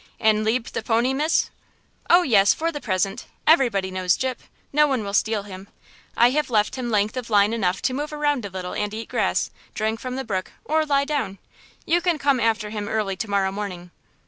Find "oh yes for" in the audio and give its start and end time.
2.09-2.71